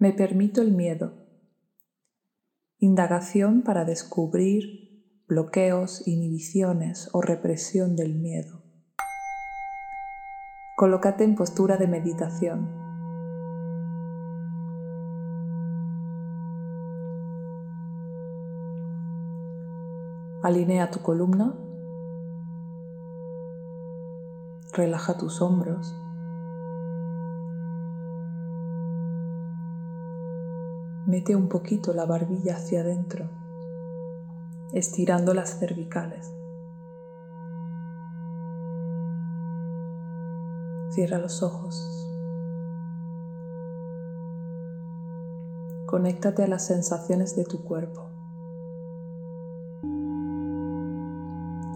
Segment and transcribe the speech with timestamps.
[0.00, 1.12] Me permito el miedo.
[2.78, 8.62] Indagación para descubrir bloqueos, inhibiciones o represión del miedo.
[10.76, 12.68] Colócate en postura de meditación.
[20.44, 21.56] Alinea tu columna.
[24.74, 25.92] Relaja tus hombros.
[31.08, 33.30] Mete un poquito la barbilla hacia adentro,
[34.74, 36.30] estirando las cervicales.
[40.90, 41.82] Cierra los ojos.
[45.86, 48.10] Conéctate a las sensaciones de tu cuerpo.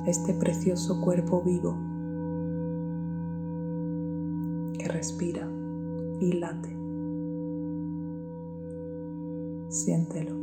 [0.05, 1.75] Este precioso cuerpo vivo
[4.79, 5.49] que respira
[6.21, 6.82] y late.
[9.73, 10.37] Siéntelo.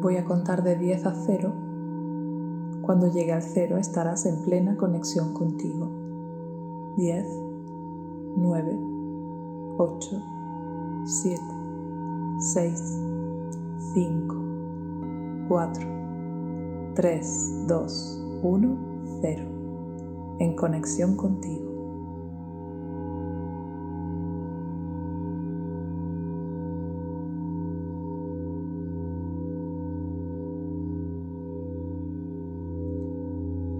[0.00, 1.71] Voy a contar de 10 a 0
[2.82, 5.88] cuando llegue al cero estarás en plena conexión contigo.
[6.96, 7.26] 10,
[8.36, 8.78] 9,
[9.78, 10.22] 8,
[11.04, 11.42] 7,
[12.38, 13.00] 6,
[13.94, 14.36] 5,
[15.48, 15.86] 4,
[16.94, 18.76] 3, 2, 1,
[19.20, 19.44] 0.
[20.40, 21.71] En conexión contigo.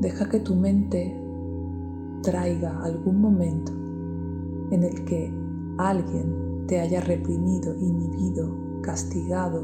[0.02, 1.16] Deja que tu mente
[2.22, 3.70] traiga algún momento
[4.72, 5.32] en el que
[5.78, 8.52] alguien te haya reprimido, inhibido,
[8.82, 9.62] castigado,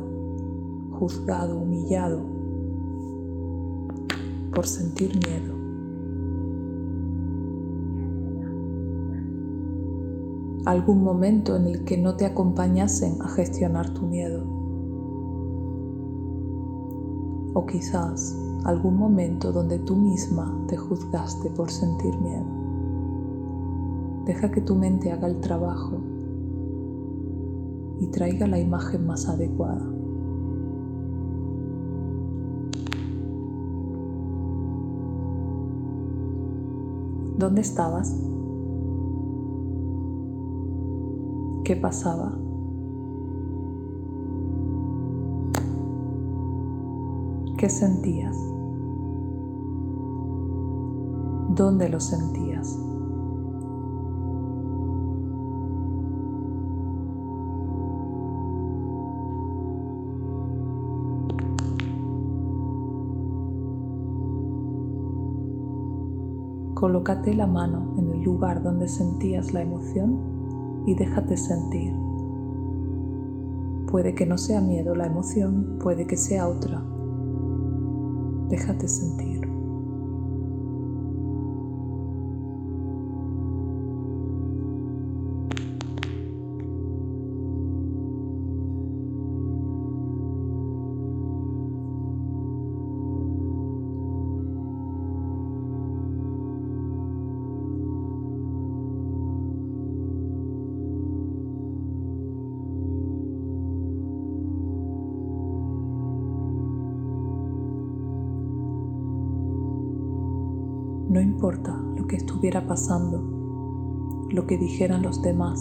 [0.92, 2.20] juzgado, humillado
[4.54, 5.54] por sentir miedo.
[10.66, 14.57] Algún momento en el que no te acompañasen a gestionar tu miedo.
[17.58, 22.46] O quizás algún momento donde tú misma te juzgaste por sentir miedo.
[24.24, 25.96] Deja que tu mente haga el trabajo
[27.98, 29.84] y traiga la imagen más adecuada.
[37.38, 38.16] ¿Dónde estabas?
[41.64, 42.38] ¿Qué pasaba?
[47.58, 48.36] ¿Qué sentías?
[51.56, 52.78] ¿Dónde lo sentías?
[66.74, 70.16] Colócate la mano en el lugar donde sentías la emoción
[70.86, 71.92] y déjate sentir.
[73.90, 76.84] Puede que no sea miedo la emoción, puede que sea otra,
[78.48, 79.47] Déjate sentir.
[111.08, 115.58] No importa lo que estuviera pasando, lo que dijeran los demás,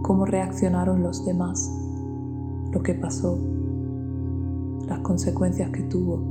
[0.00, 1.70] cómo reaccionaron los demás,
[2.72, 3.38] lo que pasó,
[4.86, 6.22] las consecuencias que tuvo.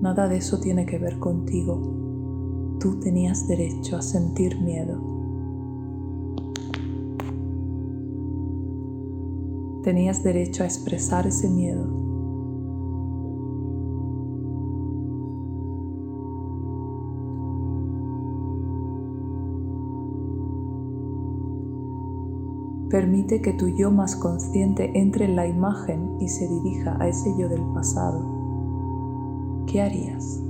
[0.00, 2.78] Nada de eso tiene que ver contigo.
[2.80, 4.98] Tú tenías derecho a sentir miedo.
[9.82, 12.09] Tenías derecho a expresar ese miedo
[22.90, 27.32] Permite que tu yo más consciente entre en la imagen y se dirija a ese
[27.38, 29.64] yo del pasado.
[29.68, 30.42] ¿Qué harías?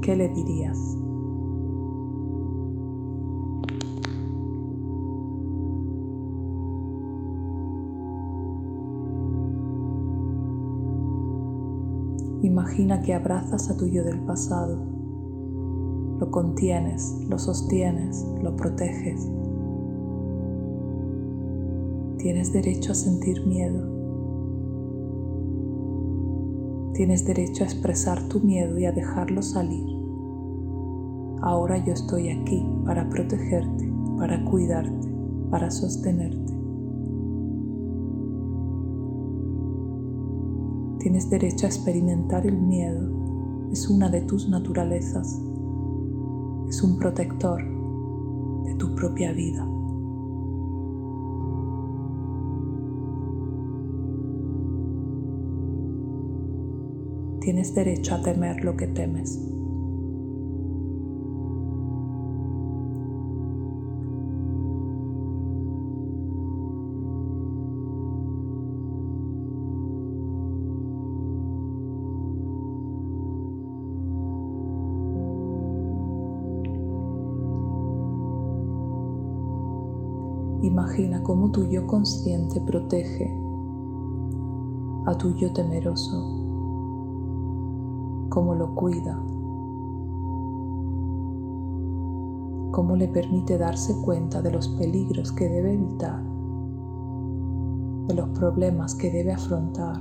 [0.00, 0.96] ¿Qué le dirías?
[12.40, 14.99] Imagina que abrazas a tu yo del pasado
[16.20, 19.26] lo contienes, lo sostienes, lo proteges.
[22.18, 23.88] Tienes derecho a sentir miedo.
[26.92, 29.86] Tienes derecho a expresar tu miedo y a dejarlo salir.
[31.40, 35.08] Ahora yo estoy aquí para protegerte, para cuidarte,
[35.50, 36.52] para sostenerte.
[40.98, 43.08] Tienes derecho a experimentar el miedo.
[43.72, 45.40] Es una de tus naturalezas.
[46.70, 47.60] Es un protector
[48.62, 49.66] de tu propia vida.
[57.40, 59.36] Tienes derecho a temer lo que temes.
[80.70, 83.36] Imagina cómo tu yo consciente protege
[85.04, 86.16] a tu yo temeroso,
[88.28, 89.20] cómo lo cuida,
[92.70, 96.22] cómo le permite darse cuenta de los peligros que debe evitar,
[98.06, 100.00] de los problemas que debe afrontar.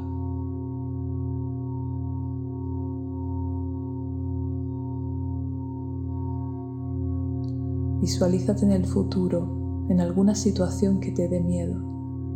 [8.02, 9.59] Visualízate en el futuro
[9.90, 11.76] en alguna situación que te dé miedo,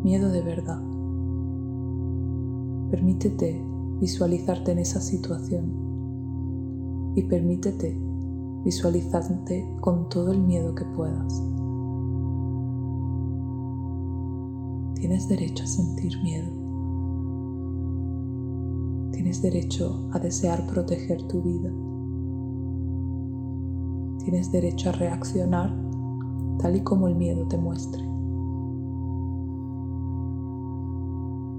[0.03, 0.81] miedo de verdad.
[2.89, 3.63] Permítete
[3.99, 7.95] visualizarte en esa situación y permítete
[8.65, 11.41] visualizarte con todo el miedo que puedas.
[14.95, 16.49] Tienes derecho a sentir miedo.
[19.11, 21.71] Tienes derecho a desear proteger tu vida.
[24.23, 25.92] Tienes derecho a reaccionar
[26.59, 28.03] tal y como el miedo te muestre.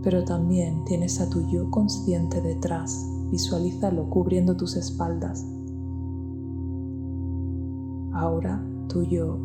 [0.03, 3.11] Pero también tienes a tu yo consciente detrás.
[3.31, 5.47] Visualízalo cubriendo tus espaldas.
[8.13, 9.39] Ahora tu yo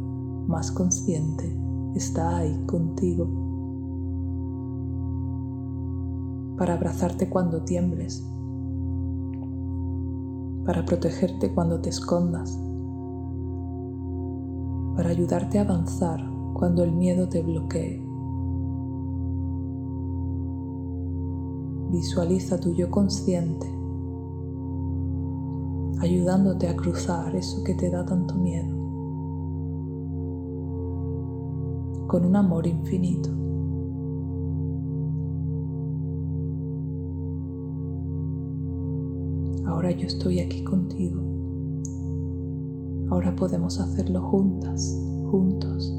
[0.47, 1.57] más consciente
[1.95, 3.27] está ahí contigo
[6.57, 8.21] para abrazarte cuando tiembles,
[10.65, 12.59] para protegerte cuando te escondas
[14.99, 16.19] para ayudarte a avanzar
[16.53, 18.05] cuando el miedo te bloquee.
[21.89, 23.65] Visualiza tu yo consciente
[26.01, 28.75] ayudándote a cruzar eso que te da tanto miedo
[32.07, 33.29] con un amor infinito.
[39.65, 41.38] Ahora yo estoy aquí contigo.
[43.09, 44.95] Ahora podemos hacerlo juntas,
[45.31, 45.95] juntos.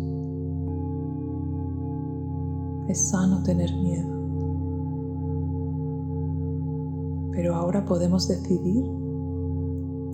[2.89, 4.09] Es sano tener miedo.
[7.33, 8.85] Pero ahora podemos decidir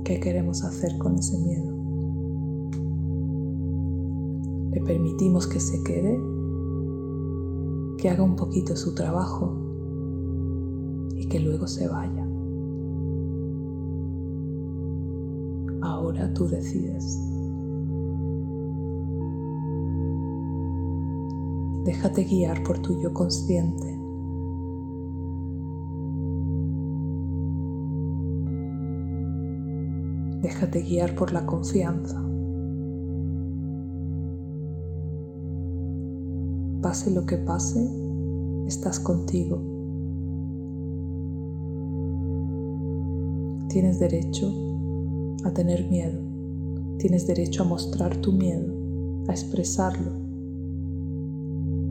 [0.04, 1.75] qué queremos hacer con ese miedo.
[4.70, 6.19] Le permitimos que se quede,
[7.98, 9.54] que haga un poquito su trabajo
[11.15, 12.26] y que luego se vaya.
[15.86, 17.22] Ahora tú decides.
[21.84, 23.86] Déjate guiar por tu yo consciente.
[30.43, 32.20] Déjate guiar por la confianza.
[36.82, 37.88] Pase lo que pase,
[38.66, 39.62] estás contigo.
[43.69, 44.75] Tienes derecho
[45.46, 46.19] a tener miedo.
[46.98, 48.67] Tienes derecho a mostrar tu miedo,
[49.29, 50.10] a expresarlo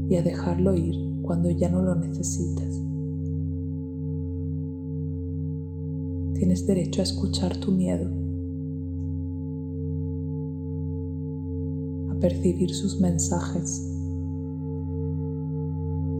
[0.09, 2.81] y a dejarlo ir cuando ya no lo necesites.
[6.33, 8.09] Tienes derecho a escuchar tu miedo,
[12.11, 13.89] a percibir sus mensajes,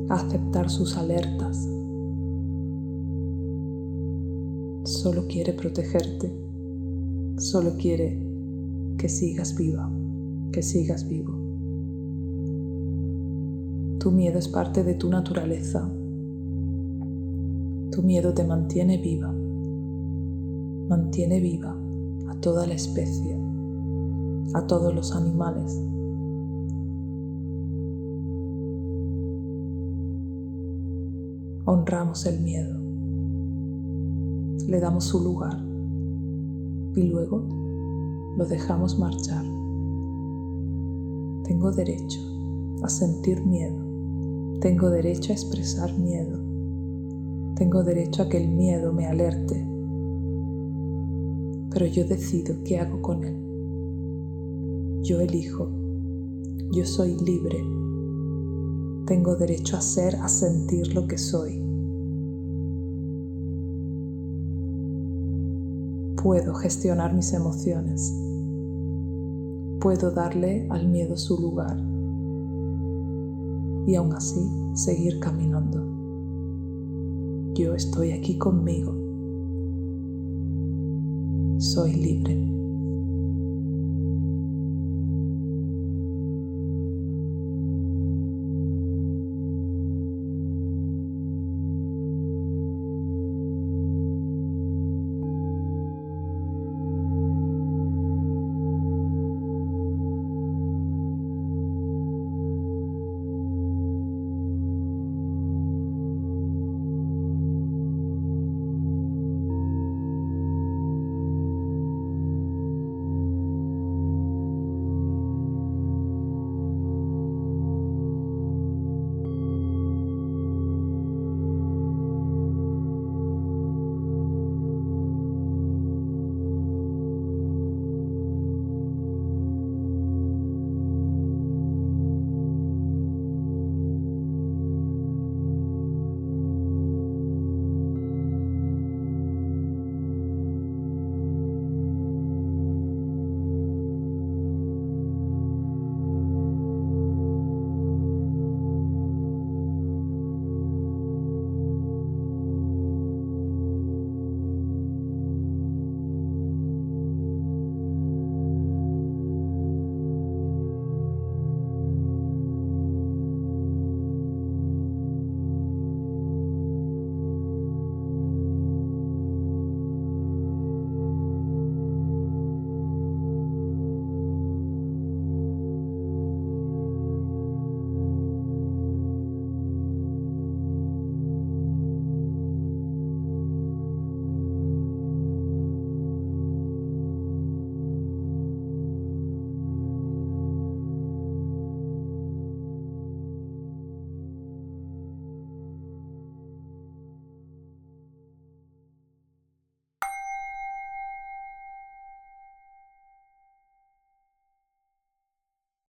[0.08, 1.70] a aceptar sus alertas.
[4.84, 6.45] Solo quiere protegerte
[7.38, 8.18] solo quiere
[8.98, 9.92] que sigas viva,
[10.52, 11.34] que sigas vivo.
[14.00, 15.90] Tu miedo es parte de tu naturaleza.
[17.92, 19.32] Tu miedo te mantiene viva,
[20.90, 21.76] mantiene viva
[22.30, 23.38] a toda la especie,
[24.54, 25.82] a todos los animales.
[31.66, 32.78] Honramos el miedo,
[34.68, 35.75] le damos su lugar
[36.96, 37.44] y luego
[38.38, 39.44] lo dejamos marchar.
[41.44, 42.20] Tengo derecho
[42.84, 43.76] a sentir miedo.
[44.62, 46.40] Tengo derecho a expresar miedo.
[47.56, 49.68] Tengo derecho a que el miedo me alerte.
[51.72, 55.02] Pero yo decido qué hago con él.
[55.04, 55.70] Yo elijo.
[56.72, 57.58] Yo soy libre.
[59.06, 61.65] Tengo derecho a ser, a sentir lo que soy.
[66.26, 68.12] Puedo gestionar mis emociones.
[69.80, 71.78] Puedo darle al miedo su lugar
[73.86, 74.42] y aún así
[74.74, 75.84] seguir caminando.
[77.54, 78.92] Yo estoy aquí conmigo.
[81.60, 82.55] Soy libre.